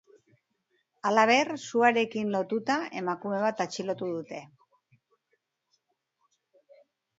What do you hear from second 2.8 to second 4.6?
emakume bat atxilotu dute.